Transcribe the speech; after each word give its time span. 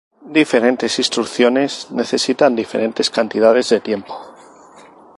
Diferentes 0.37 0.97
instrucciones 0.97 1.91
necesitan 1.91 2.55
diferentes 2.55 3.11
cantidades 3.11 3.69
de 3.69 3.81
tiempo. 3.81 4.19